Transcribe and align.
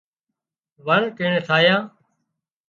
وڻ 0.85 1.01
ٽڻ 1.17 1.31
ٺاهيان 1.47 1.81